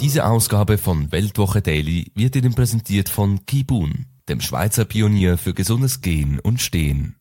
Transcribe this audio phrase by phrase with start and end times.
[0.00, 6.00] Diese Ausgabe von Weltwoche Daily wird Ihnen präsentiert von Kibun, dem Schweizer Pionier für gesundes
[6.00, 7.16] Gehen und Stehen.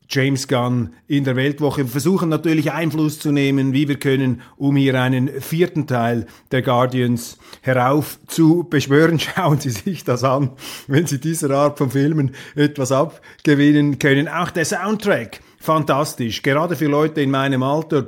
[0.10, 1.84] James Gunn in der Weltwoche.
[1.84, 6.62] Wir versuchen natürlich Einfluss zu nehmen, wie wir können, um hier einen vierten Teil der
[6.62, 9.20] Guardians herauf zu beschwören.
[9.38, 10.52] Schauen Sie sich das an,
[10.88, 14.28] wenn Sie dieser Art von Filmen etwas abgewinnen können.
[14.28, 16.42] Auch der Soundtrack, fantastisch.
[16.42, 18.08] Gerade für Leute in meinem Alter,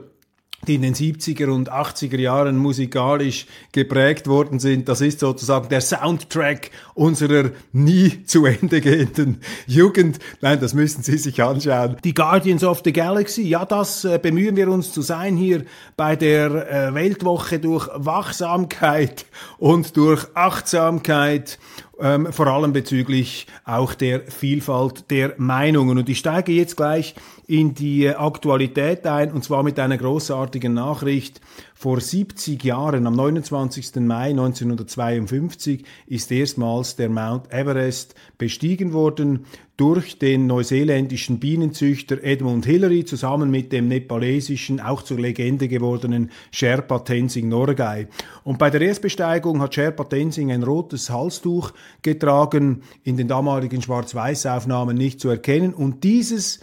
[0.67, 4.89] die in den 70er und 80er Jahren musikalisch geprägt worden sind.
[4.89, 10.19] Das ist sozusagen der Soundtrack unserer nie zu Ende gehenden Jugend.
[10.41, 11.97] Nein, das müssen Sie sich anschauen.
[12.03, 15.63] Die Guardians of the Galaxy, ja, das äh, bemühen wir uns zu sein hier
[15.95, 19.25] bei der äh, Weltwoche durch Wachsamkeit
[19.57, 21.59] und durch Achtsamkeit
[22.01, 25.97] ähm, vor allem bezüglich auch der Vielfalt der Meinungen.
[25.97, 27.15] Und ich steige jetzt gleich
[27.47, 31.41] in die Aktualität ein, und zwar mit einer großartigen Nachricht
[31.81, 34.01] Vor 70 Jahren, am 29.
[34.01, 39.45] Mai 1952, ist erstmals der Mount Everest bestiegen worden
[39.77, 46.99] durch den neuseeländischen Bienenzüchter Edmund Hillary zusammen mit dem nepalesischen, auch zur Legende gewordenen Sherpa
[46.99, 48.07] Tenzing Norgay.
[48.43, 51.71] Und bei der Erstbesteigung hat Sherpa Tenzing ein rotes Halstuch
[52.01, 55.73] getragen, in den damaligen Schwarz-Weiß-Aufnahmen nicht zu erkennen.
[55.73, 56.59] Und dieses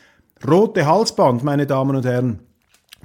[0.46, 2.40] rote Halsband, meine Damen und Herren,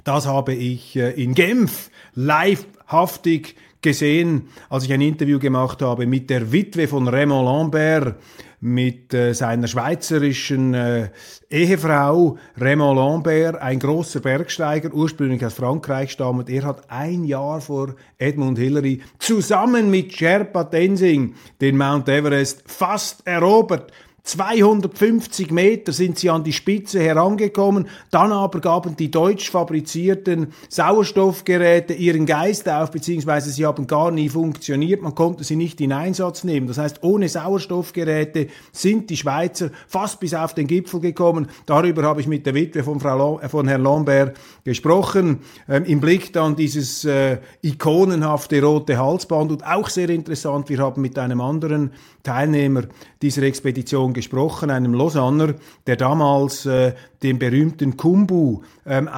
[0.04, 6.30] das habe ich äh, in Genf livehaftig gesehen, als ich ein Interview gemacht habe mit
[6.30, 8.16] der Witwe von Raymond Lambert,
[8.60, 11.10] mit äh, seiner schweizerischen äh,
[11.50, 16.48] Ehefrau Raymond Lambert, ein großer Bergsteiger, ursprünglich aus Frankreich stammend.
[16.48, 23.26] Er hat ein Jahr vor Edmund Hillary zusammen mit Sherpa Tenzing den Mount Everest fast
[23.26, 23.90] erobert.
[24.24, 31.94] 250 Meter sind sie an die Spitze herangekommen, dann aber gaben die deutsch fabrizierten Sauerstoffgeräte
[31.94, 36.44] ihren Geist auf, beziehungsweise sie haben gar nie funktioniert, man konnte sie nicht in Einsatz
[36.44, 36.68] nehmen.
[36.68, 41.48] Das heißt, ohne Sauerstoffgeräte sind die Schweizer fast bis auf den Gipfel gekommen.
[41.66, 46.00] Darüber habe ich mit der Witwe von, Frau äh, von Herrn Lambert gesprochen, ähm, im
[46.00, 51.40] Blick dann dieses äh, ikonenhafte rote Halsband und auch sehr interessant, wir haben mit einem
[51.40, 51.90] anderen
[52.22, 52.82] Teilnehmer
[53.20, 55.54] dieser Expedition gesprochen, einem Lausanner,
[55.86, 59.08] der damals äh, den berühmten Kumbu ähm,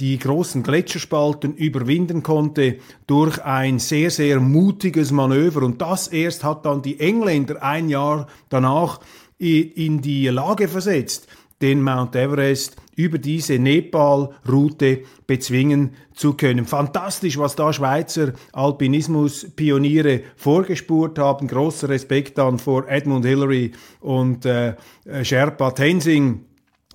[0.00, 2.76] die großen Gletscherspalten überwinden konnte
[3.06, 5.62] durch ein sehr, sehr mutiges Manöver.
[5.62, 9.00] Und das erst hat dann die Engländer ein Jahr danach
[9.38, 11.26] in die Lage versetzt,
[11.64, 16.66] den Mount Everest über diese Nepal-Route bezwingen zu können.
[16.66, 21.48] Fantastisch, was da Schweizer Alpinismus-Pioniere vorgespurt haben.
[21.48, 24.74] Großer Respekt dann vor Edmund Hillary und äh,
[25.22, 26.44] Sherpa Tenzing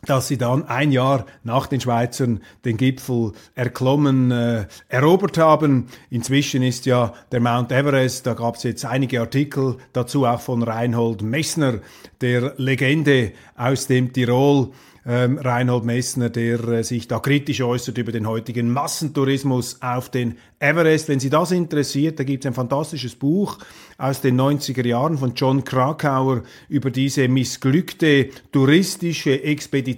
[0.06, 5.88] dass sie dann ein Jahr nach den Schweizern den Gipfel erklommen, äh, erobert haben.
[6.10, 10.64] Inzwischen ist ja der Mount Everest, da gab es jetzt einige Artikel dazu, auch von
[10.64, 11.80] Reinhold Messner,
[12.22, 14.72] der Legende aus dem Tirol,
[15.06, 20.38] ähm, Reinhold Messner, der äh, sich da kritisch äußert über den heutigen Massentourismus auf den
[20.60, 21.08] Everest.
[21.08, 23.58] Wenn Sie das interessiert, da gibt es ein fantastisches Buch
[23.98, 29.89] aus den 90er Jahren von John Krakauer über diese missglückte touristische Expedition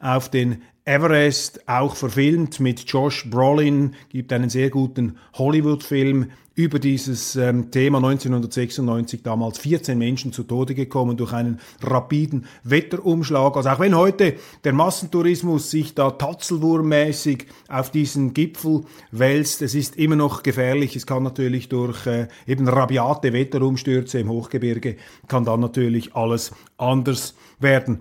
[0.00, 7.36] auf den Everest, auch verfilmt mit Josh Brolin, gibt einen sehr guten Hollywood-Film über dieses
[7.36, 13.54] ähm, Thema 1996 damals 14 Menschen zu Tode gekommen durch einen rapiden Wetterumschlag.
[13.56, 14.34] Also auch wenn heute
[14.64, 20.96] der Massentourismus sich da tatzelwurmmäßig auf diesen Gipfel wälzt, es ist immer noch gefährlich.
[20.96, 24.96] Es kann natürlich durch äh, eben rabiate Wetterumstürze im Hochgebirge,
[25.28, 28.00] kann dann natürlich alles anders werden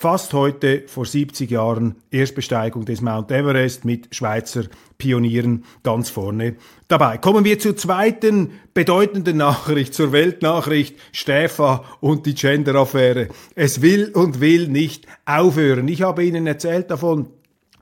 [0.00, 4.62] fast heute vor 70 Jahren Erstbesteigung des Mount Everest mit Schweizer
[4.96, 6.56] Pionieren ganz vorne
[6.88, 7.18] dabei.
[7.18, 13.28] Kommen wir zur zweiten bedeutenden Nachricht, zur Weltnachricht Stäfa und die Gender-Affäre.
[13.54, 15.86] Es will und will nicht aufhören.
[15.88, 17.26] Ich habe Ihnen erzählt davon,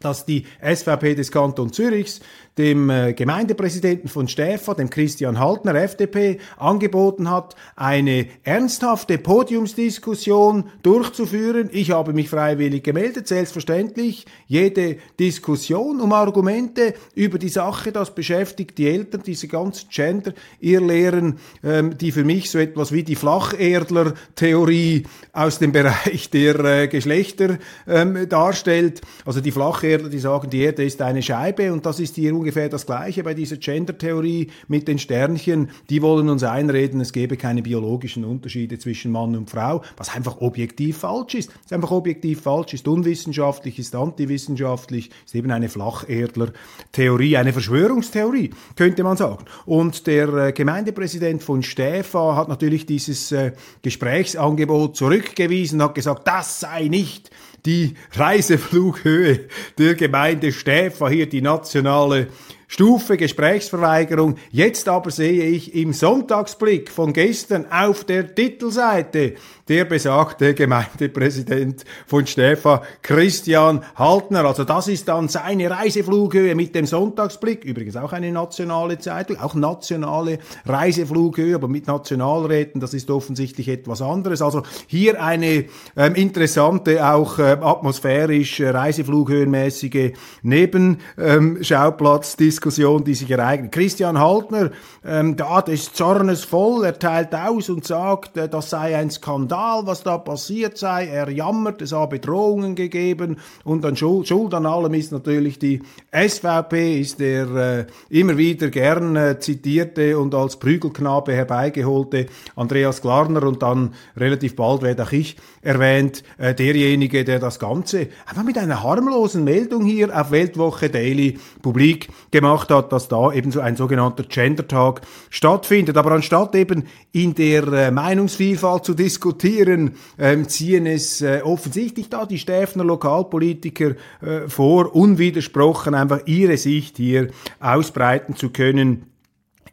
[0.01, 2.21] dass die SVP des Kanton Zürichs
[2.59, 11.71] dem äh, Gemeindepräsidenten von Stäfa, dem Christian Haltner, FDP, angeboten hat, eine ernsthafte Podiumsdiskussion durchzuführen.
[11.73, 14.27] Ich habe mich freiwillig gemeldet, selbstverständlich.
[14.47, 21.97] Jede Diskussion um Argumente über die Sache, das beschäftigt die Eltern, diese ganzen Gender-Irrlehren, ähm,
[21.97, 28.29] die für mich so etwas wie die Flacherdler-Theorie aus dem Bereich der äh, Geschlechter ähm,
[28.29, 29.01] darstellt.
[29.25, 32.71] Also die Flacherdler, die sagen, die Erde ist eine Scheibe und das ist hier ungefähr
[32.71, 35.69] das Gleiche bei dieser Gender-Theorie mit den Sternchen.
[35.91, 40.41] Die wollen uns einreden, es gebe keine biologischen Unterschiede zwischen Mann und Frau, was einfach
[40.41, 41.51] objektiv falsch ist.
[41.51, 48.49] Es ist einfach objektiv falsch, ist unwissenschaftlich, ist antiwissenschaftlich, ist eben eine Flacherdler-Theorie, eine Verschwörungstheorie,
[48.75, 49.45] könnte man sagen.
[49.67, 56.61] Und der äh, Gemeindepräsident von Stäfa hat natürlich dieses äh, Gesprächsangebot zurückgewiesen, hat gesagt, das
[56.61, 57.31] sei nicht
[57.67, 59.41] die Reiseflughöhe
[59.77, 62.29] der Gemeinde Stäfa, hier die nationale
[62.71, 64.37] Stufe Gesprächsverweigerung.
[64.51, 69.37] Jetzt aber sehe ich im Sonntagsblick von gestern auf der Titelseite
[69.69, 74.45] der besagte Gemeindepräsident von Stefa, Christian Haltner.
[74.45, 77.65] Also das ist dann seine Reiseflughöhe mit dem Sonntagsblick.
[77.65, 84.03] Übrigens auch eine nationale Zeitung, auch nationale Reiseflughöhe, aber mit Nationalräten, das ist offensichtlich etwas
[84.03, 84.43] anderes.
[84.43, 92.57] Also hier eine ähm, interessante, auch äh, atmosphärisch äh, Reiseflughöhenmäßige Nebenschauplatzdiskussion.
[92.57, 93.71] Ähm, Diskussion, die sich ereignet.
[93.71, 94.71] Christian Haltner,
[95.07, 99.87] ähm, da des Zornes voll, er teilt aus und sagt, äh, das sei ein Skandal,
[99.87, 101.07] was da passiert sei.
[101.07, 105.83] Er jammert, es habe Drohungen gegeben und dann Schuld, Schuld an allem ist natürlich die
[106.11, 113.45] SVP, ist der äh, immer wieder gern äh, zitierte und als Prügelknabe herbeigeholte Andreas Glarner
[113.45, 118.59] und dann relativ bald werde auch ich erwähnt, äh, derjenige, der das Ganze einfach mit
[118.59, 123.77] einer harmlosen Meldung hier auf Weltwoche Daily publik gemacht hat, dass da eben so ein
[123.77, 125.97] sogenannter Gender-Tag stattfindet.
[125.97, 132.27] Aber anstatt eben in der äh, Meinungsvielfalt zu diskutieren, ähm, ziehen es äh, offensichtlich da
[132.27, 137.29] die Stäfner Lokalpolitiker äh, vor, unwidersprochen einfach ihre Sicht hier
[137.61, 139.07] ausbreiten zu können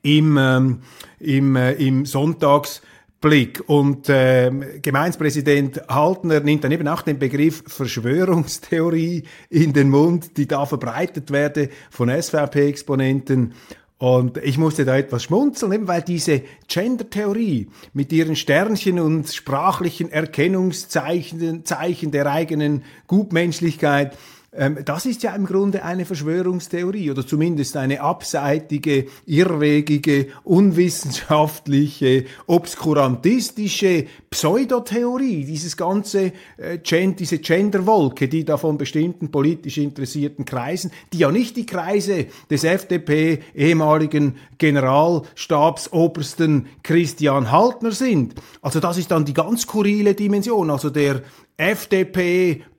[0.01, 0.81] im, ähm,
[1.19, 2.81] im, äh, im Sonntags
[3.25, 3.63] Blick.
[3.65, 4.51] Und äh,
[4.83, 11.31] Gemeinspräsident Haltner nimmt dann eben auch den Begriff Verschwörungstheorie in den Mund, die da verbreitet
[11.31, 13.53] werde von SVP-Exponenten.
[13.97, 20.11] Und ich musste da etwas schmunzeln, eben weil diese Gender-Theorie mit ihren Sternchen und sprachlichen
[20.11, 24.15] Erkennungszeichen Zeichen der eigenen Gutmenschlichkeit
[24.57, 34.05] ähm, das ist ja im Grunde eine Verschwörungstheorie oder zumindest eine abseitige, irrwegige, unwissenschaftliche, obskurantistische
[34.29, 35.43] Pseudotheorie.
[35.45, 36.79] Dieses ganze, äh,
[37.19, 42.63] diese Genderwolke, die da von bestimmten politisch interessierten Kreisen, die ja nicht die Kreise des
[42.63, 48.35] FDP ehemaligen Generalstabsobersten Christian Haltner sind.
[48.61, 50.69] Also das ist dann die ganz skurrile Dimension.
[50.69, 51.21] Also der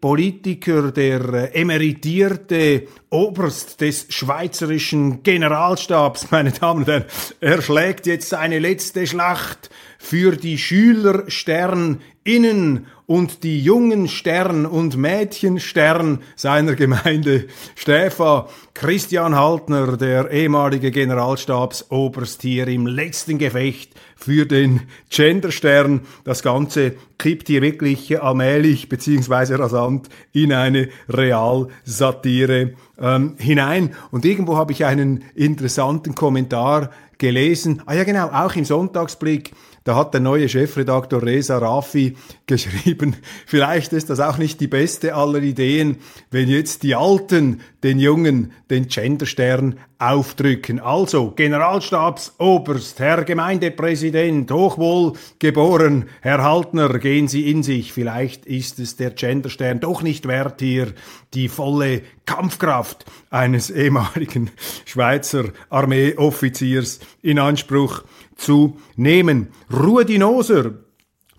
[0.06, 7.04] FDP-Politiker, der äh, emeritierte Oberst des schweizerischen Generalstabs, meine Damen und Herren,
[7.40, 14.96] er schlägt jetzt seine letzte Schlacht für die Schülerstern innen und die jungen Stern und
[14.96, 17.46] Mädchenstern seiner Gemeinde.
[17.76, 26.00] Stäfa, Christian Haltner, der ehemalige Generalstabsoberst hier im letzten Gefecht für den Genderstern.
[26.24, 29.95] Das Ganze kippt hier wirklich allmählich beziehungsweise rasant
[30.32, 33.94] in eine Realsatire ähm, hinein.
[34.10, 37.82] Und irgendwo habe ich einen interessanten Kommentar gelesen.
[37.86, 39.52] Ah ja genau, auch im Sonntagsblick
[39.86, 43.14] da hat der neue Chefredaktor Reza Rafi geschrieben,
[43.46, 45.98] vielleicht ist das auch nicht die beste aller Ideen,
[46.32, 50.80] wenn jetzt die Alten den Jungen den Genderstern aufdrücken.
[50.80, 57.92] Also, Generalstabsoberst, Herr Gemeindepräsident, hochwohl geboren, Herr Haltner, gehen Sie in sich.
[57.92, 60.88] Vielleicht ist es der Genderstern doch nicht wert, hier
[61.32, 64.50] die volle Kampfkraft eines ehemaligen
[64.84, 68.04] Schweizer Armeeoffiziers in Anspruch
[68.36, 69.48] zu nehmen.
[69.72, 70.74] Rudi Noser,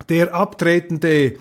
[0.08, 1.36] der abtretende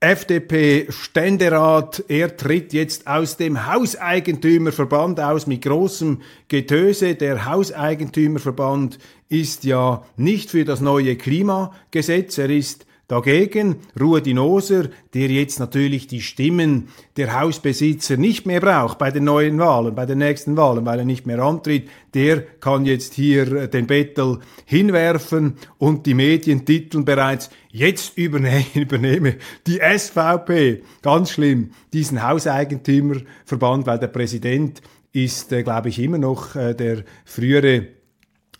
[0.00, 7.16] FDP-Ständerat, er tritt jetzt aus dem Hauseigentümerverband aus mit großem Getöse.
[7.16, 15.28] Der Hauseigentümerverband ist ja nicht für das neue Klimagesetz, er ist Dagegen Ruedi Noser, der
[15.28, 20.18] jetzt natürlich die Stimmen der Hausbesitzer nicht mehr braucht bei den neuen Wahlen, bei den
[20.18, 25.54] nächsten Wahlen, weil er nicht mehr antritt, der kann jetzt hier äh, den Bettel hinwerfen
[25.78, 29.36] und die Medien titeln bereits, jetzt übernehme, übernehme.
[29.66, 36.56] Die SVP, ganz schlimm, diesen Hauseigentümerverband, weil der Präsident ist, äh, glaube ich, immer noch
[36.56, 37.86] äh, der frühere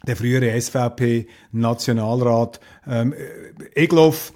[0.09, 3.15] der frühere SVP-Nationalrat ähm,
[3.75, 4.33] Egloff.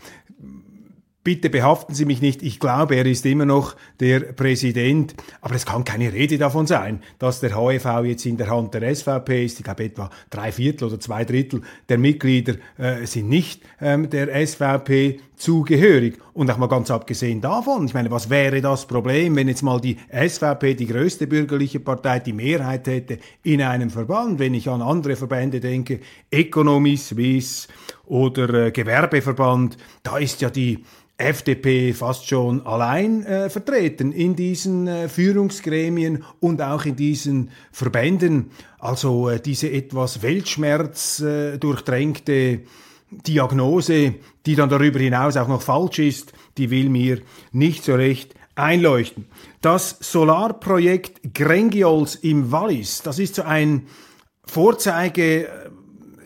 [1.24, 5.64] Bitte behaften Sie mich nicht, ich glaube, er ist immer noch der Präsident, aber es
[5.64, 9.60] kann keine Rede davon sein, dass der HEV jetzt in der Hand der SVP ist.
[9.60, 14.44] Ich glaube, etwa drei Viertel oder zwei Drittel der Mitglieder äh, sind nicht ähm, der
[14.44, 16.18] SVP zugehörig.
[16.34, 19.80] Und auch mal ganz abgesehen davon, ich meine, was wäre das Problem, wenn jetzt mal
[19.80, 24.80] die SVP, die größte bürgerliche Partei, die Mehrheit hätte in einem Verband, wenn ich an
[24.80, 27.68] andere Verbände denke, Economy Suisse
[28.06, 30.82] oder äh, Gewerbeverband, da ist ja die
[31.18, 38.50] FDP fast schon allein äh, vertreten in diesen äh, Führungsgremien und auch in diesen Verbänden.
[38.78, 42.62] Also äh, diese etwas Weltschmerz äh, durchdrängte
[43.26, 44.14] Diagnose,
[44.46, 47.20] die dann darüber hinaus auch noch falsch ist, die will mir
[47.52, 49.26] nicht so recht einleuchten.
[49.60, 53.86] Das Solarprojekt Grengiols im Wallis, das ist so ein
[54.44, 55.48] Vorzeige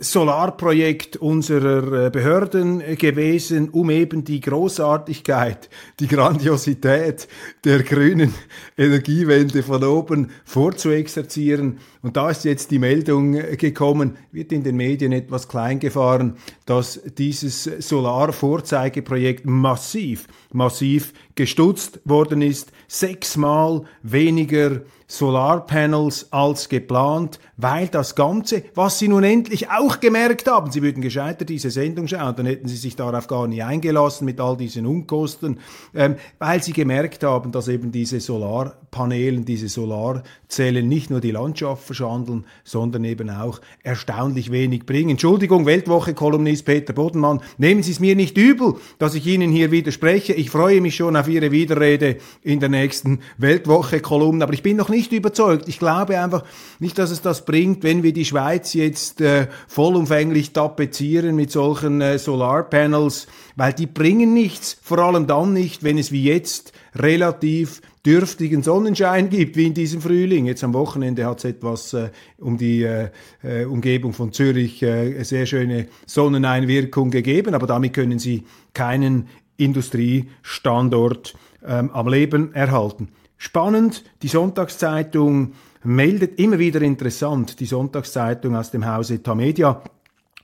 [0.01, 7.29] Solarprojekt unserer äh, Behörden gewesen, um eben die Großartigkeit, die Grandiosität
[7.65, 8.35] der grünen
[8.77, 11.79] Energiewende von oben vorzuexerzieren.
[12.07, 17.01] Und da ist jetzt die Meldung gekommen, wird in den Medien etwas klein gefahren, dass
[17.19, 22.71] dieses Solarvorzeigeprojekt massiv, massiv gestutzt worden ist.
[22.87, 30.73] Sechsmal weniger Solarpanels als geplant, weil das Ganze, was Sie nun endlich auch gemerkt haben,
[30.73, 34.41] Sie würden gescheiter diese Sendung schauen, dann hätten Sie sich darauf gar nicht eingelassen mit
[34.41, 35.61] all diesen Unkosten,
[35.95, 41.85] ähm, weil Sie gemerkt haben, dass eben diese Solarpanelen, diese Solarzellen nicht nur die Landschaft
[41.97, 45.11] verschandeln, sondern eben auch erstaunlich wenig bringen.
[45.11, 50.35] Entschuldigung, Weltwoche-Kolumnist Peter Bodenmann, nehmen Sie es mir nicht übel, dass ich Ihnen hier widerspreche.
[50.35, 54.89] Ich freue mich schon auf Ihre Widerrede in der nächsten Weltwoche-Kolumne, aber ich bin noch
[54.89, 55.69] nicht überzeugt.
[55.69, 56.45] Ich glaube einfach
[56.79, 62.01] nicht, dass es das bringt, wenn wir die Schweiz jetzt äh, vollumfänglich tapezieren mit solchen
[62.01, 63.27] äh, Solarpanels,
[63.57, 69.29] weil die bringen nichts, vor allem dann nicht, wenn es wie jetzt relativ dürftigen Sonnenschein
[69.29, 70.47] gibt, wie in diesem Frühling.
[70.47, 73.11] Jetzt am Wochenende hat es etwas äh, um die äh,
[73.43, 78.45] äh, Umgebung von Zürich äh, sehr schöne Sonneneinwirkung gegeben, aber damit können Sie
[78.75, 81.35] keinen Industriestandort
[81.67, 83.09] ähm, am Leben erhalten.
[83.39, 89.83] Spannend, die Sonntagszeitung meldet immer wieder interessant, die Sonntagszeitung aus dem Hause Tamedia.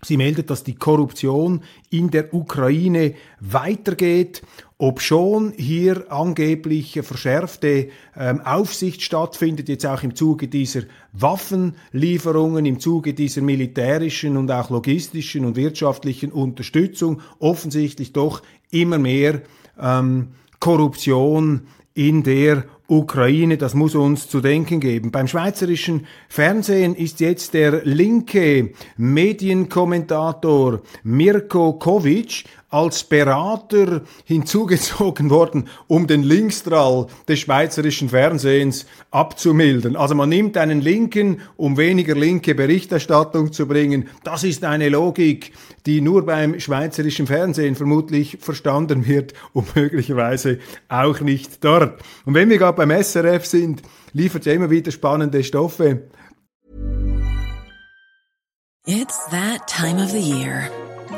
[0.05, 4.43] Sie meldet, dass die Korruption in der Ukraine weitergeht,
[4.83, 10.81] ob schon hier angeblich verschärfte ähm, Aufsicht stattfindet, jetzt auch im Zuge dieser
[11.13, 19.43] Waffenlieferungen, im Zuge dieser militärischen und auch logistischen und wirtschaftlichen Unterstützung, offensichtlich doch immer mehr
[19.81, 25.13] ähm, Korruption in der Ukraine, das muss uns zu denken geben.
[25.13, 36.07] Beim schweizerischen Fernsehen ist jetzt der linke Medienkommentator Mirko Kovic als Berater hinzugezogen worden, um
[36.07, 39.95] den Linkstrall des schweizerischen Fernsehens abzumildern.
[39.95, 44.09] Also man nimmt einen Linken, um weniger linke Berichterstattung zu bringen.
[44.25, 45.53] Das ist eine Logik,
[45.85, 52.01] die nur beim schweizerischen Fernsehen vermutlich verstanden wird und möglicherweise auch nicht dort.
[52.25, 53.83] Und wenn wir gerade beim SRF sind,
[54.15, 56.09] liefert ja immer wieder spannende Stoffe.
[58.87, 60.69] It's that time of the year.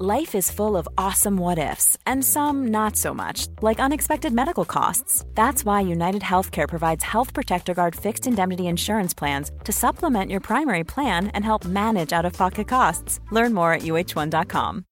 [0.00, 4.64] Life is full of awesome what ifs, and some not so much, like unexpected medical
[4.64, 5.24] costs.
[5.34, 10.38] That's why United Healthcare provides Health Protector Guard fixed indemnity insurance plans to supplement your
[10.38, 13.18] primary plan and help manage out of pocket costs.
[13.32, 14.84] Learn more at uh1.com.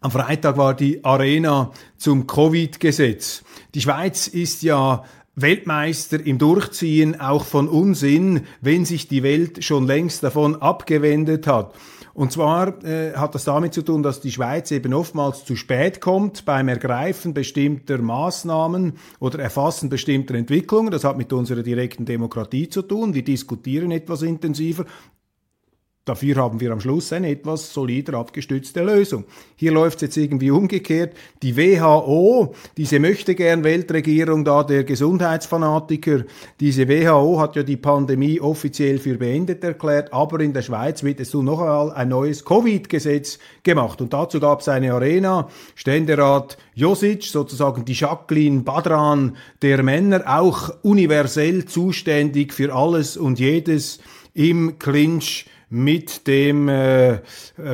[0.00, 3.42] Am Freitag war die Arena zum Covid-Gesetz.
[3.74, 5.04] Die Schweiz ist ja
[5.36, 11.74] Weltmeister im Durchziehen auch von Unsinn, wenn sich die Welt schon längst davon abgewendet hat.
[12.14, 16.00] Und zwar äh, hat das damit zu tun, dass die Schweiz eben oftmals zu spät
[16.00, 20.92] kommt beim Ergreifen bestimmter Maßnahmen oder Erfassen bestimmter Entwicklungen.
[20.92, 23.14] Das hat mit unserer direkten Demokratie zu tun.
[23.14, 24.84] Wir diskutieren etwas intensiver.
[26.06, 29.24] Dafür haben wir am Schluss eine etwas solider abgestützte Lösung.
[29.56, 31.14] Hier läuft es jetzt irgendwie umgekehrt.
[31.42, 36.24] Die WHO, diese möchte gern Weltregierung da der Gesundheitsfanatiker,
[36.60, 41.20] diese WHO hat ja die Pandemie offiziell für beendet erklärt, aber in der Schweiz wird
[41.20, 44.02] es nun noch einmal ein neues Covid-Gesetz gemacht.
[44.02, 50.70] Und dazu gab es eine Arena, Ständerat Josic, sozusagen die Jacqueline Badran der Männer, auch
[50.82, 54.00] universell zuständig für alles und jedes
[54.34, 57.18] im Clinch mit dem äh,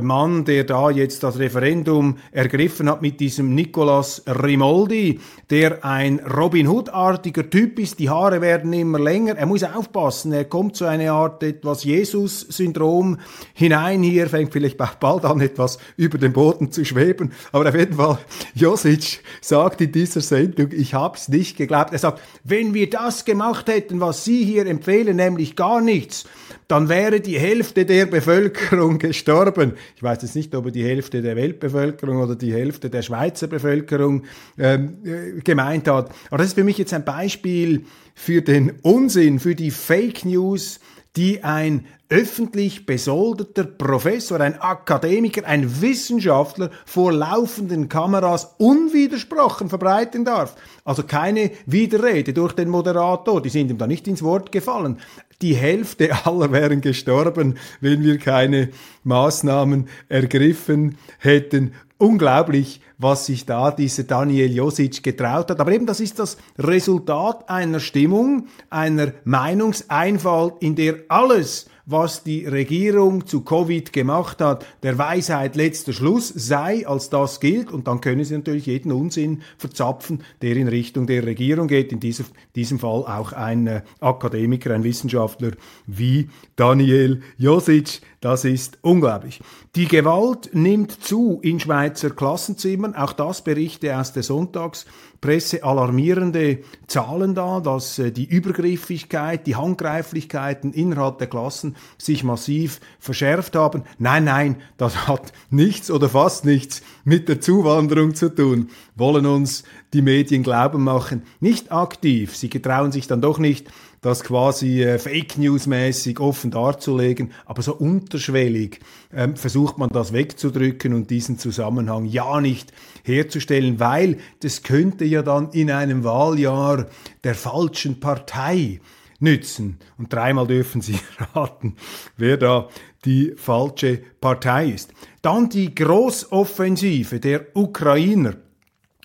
[0.01, 6.67] Mann, der da jetzt das Referendum ergriffen hat, mit diesem Nicolas Rimoldi, der ein Robin
[6.67, 7.99] Hood-artiger Typ ist.
[7.99, 9.37] Die Haare werden immer länger.
[9.37, 10.33] Er muss aufpassen.
[10.33, 13.19] Er kommt zu einer Art etwas Jesus-Syndrom
[13.53, 14.03] hinein.
[14.03, 17.33] Hier fängt vielleicht bald an, etwas über den Boden zu schweben.
[17.53, 18.19] Aber auf jeden Fall,
[18.55, 21.93] Josic sagt in dieser Sendung, ich hab's nicht geglaubt.
[21.93, 26.25] Er sagt, wenn wir das gemacht hätten, was Sie hier empfehlen, nämlich gar nichts,
[26.69, 29.73] dann wäre die Hälfte der Bevölkerung gestorben.
[29.97, 33.47] Ich weiß jetzt nicht, ob er die Hälfte der Weltbevölkerung oder die Hälfte der Schweizer
[33.47, 34.25] Bevölkerung
[34.59, 36.11] ähm, äh, gemeint hat.
[36.29, 37.85] Aber das ist für mich jetzt ein Beispiel
[38.15, 40.81] für den Unsinn, für die Fake News,
[41.17, 50.57] die ein öffentlich besoldeter Professor, ein Akademiker, ein Wissenschaftler vor laufenden Kameras unwidersprochen verbreiten darf.
[50.85, 54.99] Also keine Widerrede durch den Moderator, die sind ihm da nicht ins Wort gefallen.
[55.41, 58.71] Die Hälfte aller wären gestorben, wenn wir keine
[59.05, 61.75] Maßnahmen ergriffen hätten.
[61.97, 65.61] Unglaublich, was sich da dieser Daniel Josic getraut hat.
[65.61, 72.47] Aber eben das ist das Resultat einer Stimmung, einer Meinungseinfalt, in der alles was die
[72.47, 77.73] Regierung zu Covid gemacht hat, der Weisheit letzter Schluss sei, als das gilt.
[77.73, 81.93] Und dann können sie natürlich jeden Unsinn verzapfen, der in Richtung der Regierung geht.
[81.93, 85.53] In diesem, diesem Fall auch ein äh, Akademiker, ein Wissenschaftler
[85.87, 88.01] wie Daniel Josic.
[88.21, 89.41] Das ist unglaublich.
[89.75, 92.95] Die Gewalt nimmt zu in Schweizer Klassenzimmern.
[92.95, 94.85] Auch das Berichte aus der Sonntags
[95.21, 102.81] Presse alarmierende Zahlen da, dass äh, die Übergriffigkeit, die Handgreiflichkeiten innerhalb der Klassen sich massiv
[102.99, 103.83] verschärft haben.
[103.99, 109.65] Nein, nein, das hat nichts oder fast nichts mit der Zuwanderung zu tun, wollen uns
[109.93, 111.23] die Medien glauben machen.
[111.41, 113.69] Nicht aktiv, sie getrauen sich dann doch nicht,
[114.01, 118.81] das quasi äh, Fake News mäßig offen darzulegen, aber so unterschwellig
[119.13, 122.73] ähm, versucht man das wegzudrücken und diesen Zusammenhang ja nicht
[123.05, 126.87] herzustellen, weil das könnte ja dann in einem Wahljahr
[127.25, 128.81] der falschen Partei
[129.19, 129.79] nützen.
[129.99, 130.99] Und dreimal dürfen Sie
[131.35, 131.77] raten,
[132.17, 132.69] wer da
[133.05, 134.93] die falsche Partei ist.
[135.23, 138.35] Dann die Großoffensive der Ukrainer.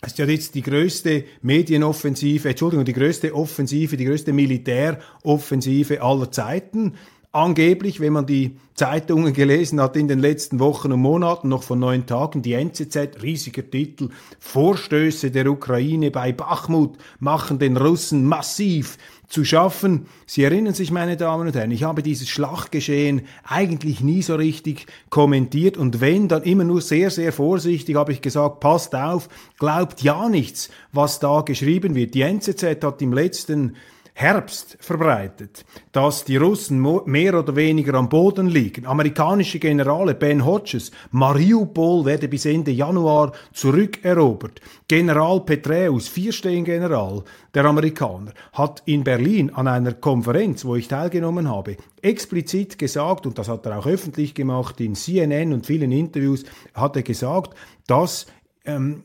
[0.05, 6.31] Das ist ja jetzt die größte Medienoffensive, Entschuldigung, die größte Offensive, die größte Militäroffensive aller
[6.31, 6.93] Zeiten.
[7.35, 11.79] Angeblich, wenn man die Zeitungen gelesen hat in den letzten Wochen und Monaten, noch von
[11.79, 14.07] neun Tagen, die NZZ, riesiger Titel,
[14.39, 20.05] Vorstöße der Ukraine bei Bachmut machen den Russen massiv zu schaffen.
[20.25, 24.85] Sie erinnern sich, meine Damen und Herren, ich habe dieses Schlachtgeschehen eigentlich nie so richtig
[25.09, 29.27] kommentiert und wenn, dann immer nur sehr, sehr vorsichtig habe ich gesagt, passt auf,
[29.59, 32.13] glaubt ja nichts, was da geschrieben wird.
[32.13, 33.75] Die NZZ hat im letzten
[34.17, 38.85] Herbst verbreitet, dass die Russen mehr oder weniger am Boden liegen.
[38.85, 44.61] Amerikanische Generale Ben Hodges, Mariupol werde bis Ende Januar zurückerobert.
[44.87, 51.75] General Petraeus, Vierstehen-General der Amerikaner, hat in Berlin an einer Konferenz, wo ich teilgenommen habe,
[52.01, 56.95] explizit gesagt, und das hat er auch öffentlich gemacht in CNN und vielen Interviews, hat
[56.95, 57.53] er gesagt,
[57.85, 58.27] dass
[58.63, 59.03] ähm,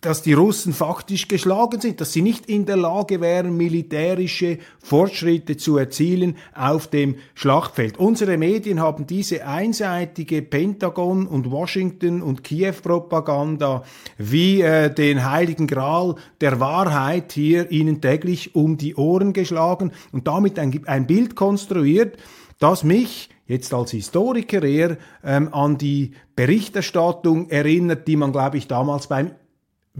[0.00, 5.56] dass die Russen faktisch geschlagen sind, dass sie nicht in der Lage wären, militärische Fortschritte
[5.56, 7.98] zu erzielen auf dem Schlachtfeld.
[7.98, 13.82] Unsere Medien haben diese einseitige Pentagon und Washington und Kiew-Propaganda
[14.18, 20.28] wie äh, den heiligen Gral der Wahrheit hier ihnen täglich um die Ohren geschlagen und
[20.28, 22.16] damit ein, ein Bild konstruiert,
[22.60, 28.68] das mich jetzt als Historiker eher ähm, an die Berichterstattung erinnert, die man, glaube ich,
[28.68, 29.32] damals beim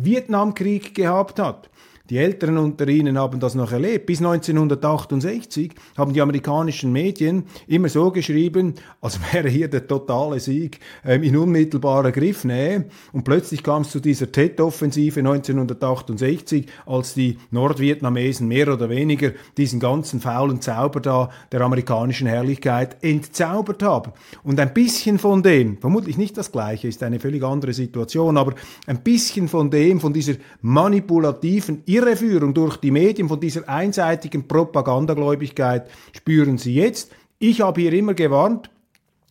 [0.02, 1.68] Vietnamkrieg gehabt hat.
[2.10, 4.06] Die Älteren unter Ihnen haben das noch erlebt.
[4.06, 10.80] Bis 1968 haben die amerikanischen Medien immer so geschrieben, als wäre hier der totale Sieg
[11.04, 12.86] ähm, in unmittelbarer Griffnähe.
[13.12, 19.78] Und plötzlich kam es zu dieser Tet-Offensive 1968, als die Nordvietnamesen mehr oder weniger diesen
[19.78, 24.12] ganzen faulen Zauber da der amerikanischen Herrlichkeit entzaubert haben.
[24.42, 28.54] Und ein bisschen von dem, vermutlich nicht das gleiche, ist eine völlig andere Situation, aber
[28.86, 35.88] ein bisschen von dem, von dieser manipulativen Irreführung durch die Medien von dieser einseitigen Propagandagläubigkeit
[36.16, 37.10] spüren Sie jetzt.
[37.38, 38.70] Ich habe hier immer gewarnt,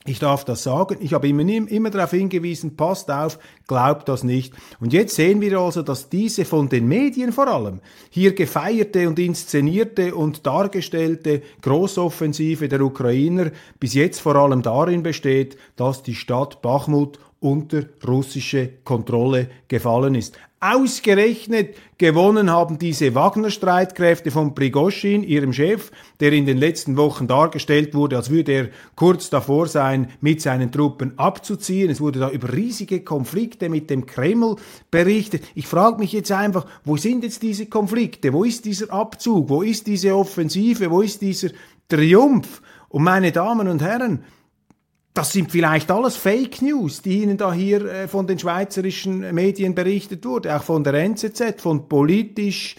[0.05, 0.97] ich darf das sagen.
[1.01, 4.53] Ich habe immer, immer darauf hingewiesen, passt auf, glaubt das nicht.
[4.79, 9.19] Und jetzt sehen wir also, dass diese von den Medien vor allem hier gefeierte und
[9.19, 13.51] inszenierte und dargestellte Großoffensive der Ukrainer
[13.81, 20.37] bis jetzt vor allem darin besteht, dass die Stadt Bachmut unter russische Kontrolle gefallen ist.
[20.59, 27.93] Ausgerechnet gewonnen haben diese Wagner-Streitkräfte von Prigoschin, ihrem Chef, der in den letzten Wochen dargestellt
[27.93, 31.91] wurde, als würde er kurz davor sein, mit seinen Truppen abzuziehen.
[31.91, 34.55] Es wurde da über riesige Konflikte mit dem Kreml
[34.89, 35.43] berichtet.
[35.53, 38.33] Ich frage mich jetzt einfach, wo sind jetzt diese Konflikte?
[38.33, 39.49] Wo ist dieser Abzug?
[39.49, 40.89] Wo ist diese Offensive?
[40.89, 41.49] Wo ist dieser
[41.87, 42.63] Triumph?
[42.89, 44.23] Und meine Damen und Herren,
[45.17, 49.73] das sind vielleicht alles Fake News, die Ihnen da hier äh, von den schweizerischen Medien
[49.73, 52.75] berichtet wurde, auch von der NZZ, von politisch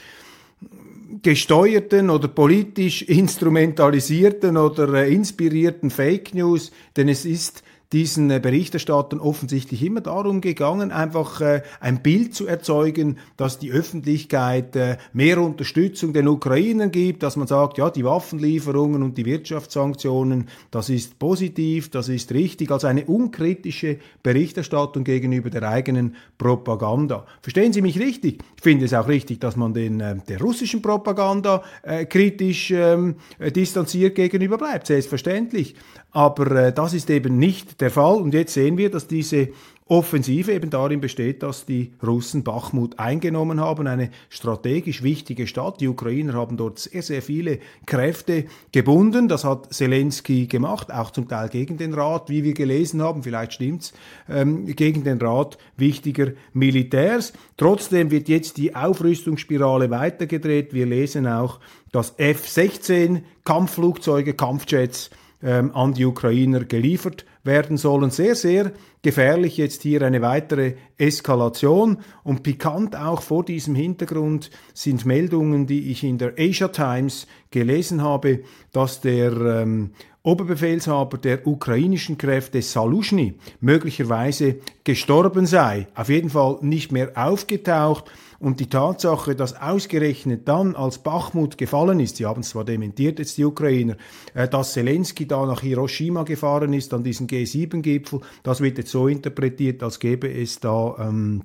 [1.20, 9.18] gesteuerten oder politisch instrumentalisierten oder äh, inspirierten Fake News, denn es ist diesen äh, Berichterstattern
[9.18, 15.40] offensichtlich immer darum gegangen, einfach äh, ein Bild zu erzeugen, dass die Öffentlichkeit äh, mehr
[15.40, 21.18] Unterstützung den Ukrainern gibt, dass man sagt, ja, die Waffenlieferungen und die Wirtschaftssanktionen, das ist
[21.18, 27.26] positiv, das ist richtig, also eine unkritische Berichterstattung gegenüber der eigenen Propaganda.
[27.40, 28.42] Verstehen Sie mich richtig?
[28.56, 33.50] Ich finde es auch richtig, dass man den der russischen Propaganda äh, kritisch ähm, äh,
[33.50, 35.74] distanziert gegenüber bleibt, selbstverständlich.
[36.10, 38.16] Aber äh, das ist eben nicht der Fall.
[38.16, 39.48] Und jetzt sehen wir, dass diese
[39.90, 45.80] Offensive eben darin besteht, dass die Russen Bachmut eingenommen haben, eine strategisch wichtige Stadt.
[45.80, 49.28] Die Ukrainer haben dort sehr, sehr viele Kräfte gebunden.
[49.28, 53.54] Das hat Zelensky gemacht, auch zum Teil gegen den Rat, wie wir gelesen haben, vielleicht
[53.54, 53.94] stimmt's,
[54.28, 57.32] ähm, gegen den Rat wichtiger Militärs.
[57.56, 60.74] Trotzdem wird jetzt die Aufrüstungsspirale weitergedreht.
[60.74, 61.60] Wir lesen auch,
[61.92, 65.08] dass F-16 Kampfflugzeuge, Kampfjets
[65.42, 68.10] ähm, an die Ukrainer geliefert werden sollen.
[68.10, 68.72] Sehr, sehr
[69.02, 71.98] gefährlich jetzt hier eine weitere Eskalation.
[72.22, 78.02] Und pikant auch vor diesem Hintergrund sind Meldungen, die ich in der Asia Times gelesen
[78.02, 78.40] habe,
[78.72, 86.92] dass der ähm, Oberbefehlshaber der ukrainischen Kräfte Salushny möglicherweise gestorben sei, auf jeden Fall nicht
[86.92, 88.10] mehr aufgetaucht.
[88.40, 93.18] Und die Tatsache, dass ausgerechnet dann, als Bachmut gefallen ist, sie haben es zwar dementiert
[93.18, 93.96] jetzt die Ukrainer,
[94.34, 99.08] äh, dass Zelensky da nach Hiroshima gefahren ist, an diesen G7-Gipfel, das wird jetzt so
[99.08, 101.42] interpretiert, als gäbe es da ähm,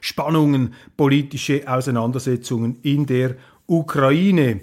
[0.00, 4.60] Spannungen, politische Auseinandersetzungen in der Ukraine.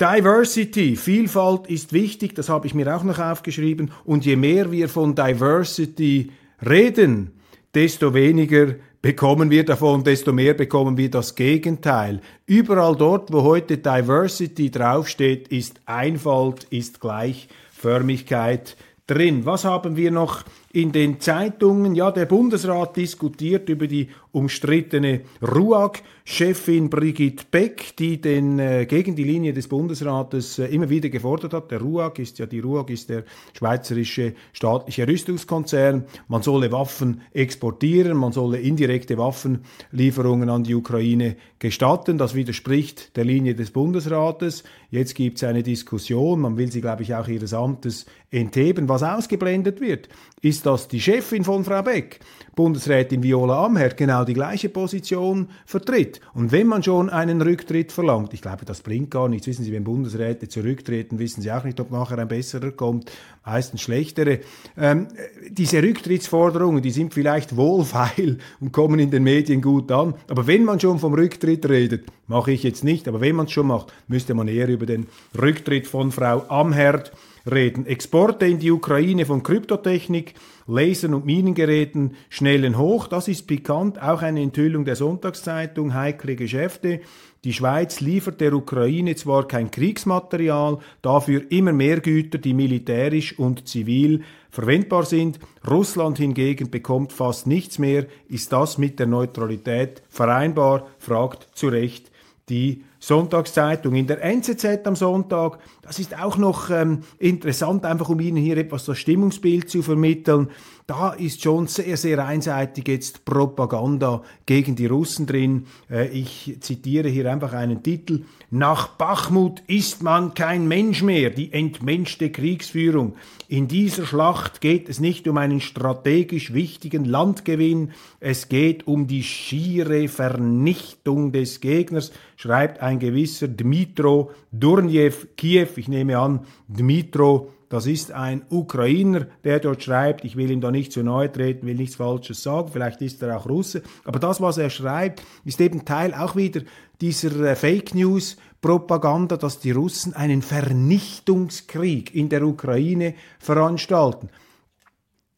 [0.00, 3.92] Diversity, Vielfalt ist wichtig, das habe ich mir auch noch aufgeschrieben.
[4.04, 6.32] Und je mehr wir von Diversity
[6.66, 7.30] reden,
[7.74, 12.20] desto weniger bekommen wir davon, desto mehr bekommen wir das Gegenteil.
[12.46, 19.44] Überall dort, wo heute Diversity draufsteht, ist Einfalt, ist Gleichförmigkeit drin.
[19.46, 21.94] Was haben wir noch in den Zeitungen?
[21.94, 29.22] Ja, der Bundesrat diskutiert über die umstrittene RUAG-Chefin Brigitte Beck, die den äh, gegen die
[29.22, 31.70] Linie des Bundesrates äh, immer wieder gefordert hat.
[31.70, 33.22] Der RUAG ist ja die RUAG ist der
[33.56, 36.06] schweizerische staatliche Rüstungskonzern.
[36.26, 42.18] Man solle Waffen exportieren, man solle indirekte Waffenlieferungen an die Ukraine gestatten.
[42.18, 44.64] Das widerspricht der Linie des Bundesrates.
[44.90, 46.40] Jetzt gibt es eine Diskussion.
[46.40, 48.88] Man will sie, glaube ich, auch ihres Amtes entheben.
[48.88, 50.08] Was ausgeblendet wird,
[50.44, 52.20] ist, dass die Chefin von Frau Beck,
[52.54, 56.20] Bundesrätin Viola Amherd, genau die gleiche Position vertritt.
[56.34, 59.46] Und wenn man schon einen Rücktritt verlangt, ich glaube, das bringt gar nichts.
[59.46, 63.10] Wissen Sie, wenn Bundesräte zurücktreten, wissen Sie auch nicht, ob nachher ein besserer kommt,
[63.44, 64.40] meistens schlechtere.
[64.76, 65.08] Ähm,
[65.48, 70.14] diese Rücktrittsforderungen, die sind vielleicht wohlfeil und kommen in den Medien gut an.
[70.28, 73.52] Aber wenn man schon vom Rücktritt redet, mache ich jetzt nicht, aber wenn man es
[73.52, 75.06] schon macht, müsste man eher über den
[75.40, 77.12] Rücktritt von Frau Amherd
[77.50, 77.86] reden.
[77.86, 80.34] Exporte in die Ukraine von Kryptotechnik,
[80.66, 83.06] Lasern und Minengeräten schnellen hoch.
[83.06, 84.00] Das ist pikant.
[84.02, 87.00] Auch eine Enthüllung der Sonntagszeitung, heikle Geschäfte.
[87.44, 93.68] Die Schweiz liefert der Ukraine zwar kein Kriegsmaterial, dafür immer mehr Güter, die militärisch und
[93.68, 95.38] zivil verwendbar sind.
[95.68, 98.06] Russland hingegen bekommt fast nichts mehr.
[98.28, 100.86] Ist das mit der Neutralität vereinbar?
[100.98, 102.10] fragt zu Recht
[102.48, 103.94] die Sonntagszeitung.
[103.94, 108.56] In der NZZ am Sonntag, das ist auch noch ähm, interessant, einfach um Ihnen hier
[108.56, 110.48] etwas das Stimmungsbild zu vermitteln.
[110.86, 115.66] Da ist schon sehr, sehr einseitig jetzt Propaganda gegen die Russen drin.
[115.90, 118.24] Äh, ich zitiere hier einfach einen Titel.
[118.50, 123.16] Nach Bachmut ist man kein Mensch mehr, die entmenschte Kriegsführung.
[123.48, 129.22] In dieser Schlacht geht es nicht um einen strategisch wichtigen Landgewinn, es geht um die
[129.22, 135.68] schiere Vernichtung des Gegners, schreibt ein gewisser Dmitro Durniev Kiew.
[135.76, 140.70] Ich nehme an, Dmitro das ist ein Ukrainer, der dort schreibt, ich will ihm da
[140.70, 144.40] nicht zu nahe treten, will nichts Falsches sagen, vielleicht ist er auch Russe, aber das,
[144.40, 146.60] was er schreibt, ist eben Teil auch wieder
[147.04, 154.30] dieser äh, Fake News Propaganda, dass die Russen einen Vernichtungskrieg in der Ukraine veranstalten.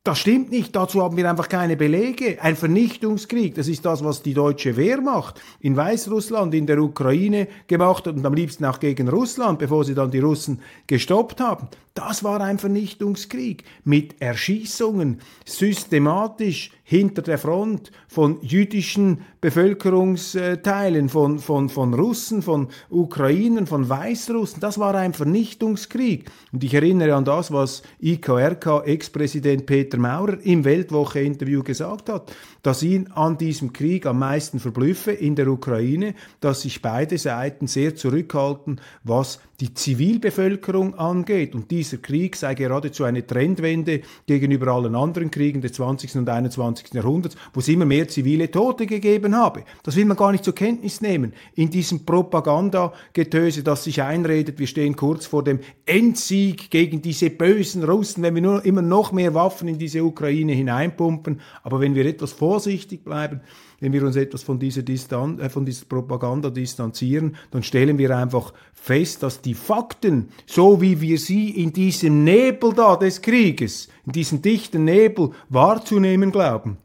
[0.05, 2.40] Das stimmt nicht, dazu haben wir einfach keine Belege.
[2.40, 8.07] Ein Vernichtungskrieg, das ist das, was die deutsche Wehrmacht in Weißrussland, in der Ukraine gemacht
[8.07, 11.66] hat und am liebsten auch gegen Russland, bevor sie dann die Russen gestoppt haben.
[11.94, 21.68] Das war ein Vernichtungskrieg mit Erschießungen, systematisch hinter der Front von jüdischen Bevölkerungsteilen, von, von,
[21.68, 24.61] von Russen, von Ukrainern, von Weißrussen.
[24.61, 26.31] Das war ein Vernichtungskrieg.
[26.53, 32.33] Und ich erinnere an das, was IKRK-Ex-Präsident Peter Maurer im Weltwoche-Interview gesagt hat,
[32.66, 37.68] dass ihn an diesem Krieg am meisten verblüffe in der Ukraine, dass sich beide Seiten
[37.68, 41.55] sehr zurückhalten, was die Zivilbevölkerung angeht.
[41.55, 46.16] Und dieser Krieg sei geradezu eine Trendwende gegenüber allen anderen Kriegen des 20.
[46.16, 46.92] und 21.
[46.92, 49.62] Jahrhunderts, wo es immer mehr zivile Tote gegeben habe.
[49.83, 51.33] Das will man gar nicht zur Kenntnis nehmen.
[51.55, 57.85] In diesem Propagandagetöse, das sich einredet, wir stehen kurz vor dem Endsieg gegen diese bösen
[57.85, 61.40] Russen, wenn wir nur immer noch mehr Waffen in diese Ukraine hineinpumpen.
[61.62, 63.42] Aber wenn wir etwas vorsichtig bleiben,
[63.81, 68.16] wenn wir uns etwas von dieser, Distan äh, von dieser Propaganda distanzieren, dann stellen wir
[68.16, 73.88] einfach fest, dass die Fakten, so wie wir sie in diesem Nebel da des Krieges,
[74.07, 76.79] in diesem dichten Nebel wahrzunehmen glauben,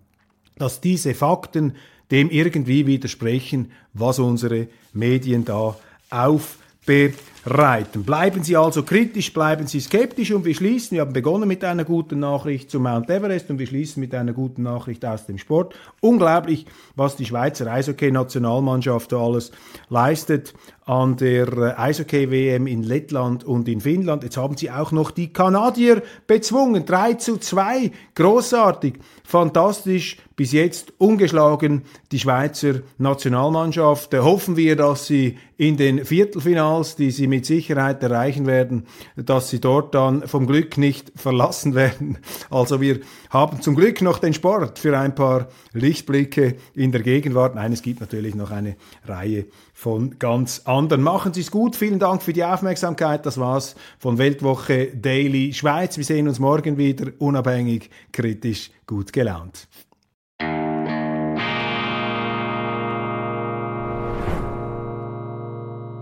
[0.58, 1.76] dass diese Fakten
[2.12, 5.78] dem irgendwie widersprechen, was unsere Medien da
[6.10, 8.04] aufbereiten reiten.
[8.04, 11.86] Bleiben Sie also kritisch, bleiben Sie skeptisch und wir schließen, wir haben begonnen mit einer
[11.86, 15.74] guten Nachricht zu Mount Everest und wir schließen mit einer guten Nachricht aus dem Sport.
[16.02, 19.52] Unglaublich, was die Schweizer Eishockey-Nationalmannschaft da alles
[19.90, 20.54] leistet
[20.86, 24.24] an der äh, Eishockey-WM in Lettland und in Finnland.
[24.24, 26.86] Jetzt haben sie auch noch die Kanadier bezwungen.
[26.86, 27.92] 3 zu 2.
[28.16, 28.96] Großartig.
[29.24, 30.18] Fantastisch.
[30.36, 34.14] Bis jetzt ungeschlagen die Schweizer Nationalmannschaft.
[34.16, 39.60] Hoffen wir, dass sie in den Viertelfinals, die sie mit Sicherheit erreichen werden, dass sie
[39.60, 42.20] dort dann vom Glück nicht verlassen werden.
[42.52, 43.00] Also wir
[43.32, 47.56] haben zum Glück noch den Sport für ein paar Lichtblicke in der Gegenwart.
[47.56, 51.02] Nein, es gibt natürlich noch eine Reihe von ganz anderen.
[51.02, 51.76] Machen Sie es gut.
[51.76, 53.26] Vielen Dank für die Aufmerksamkeit.
[53.26, 55.98] Das war's von Weltwoche Daily Schweiz.
[55.98, 59.68] Wir sehen uns morgen wieder unabhängig, kritisch, gut gelaunt.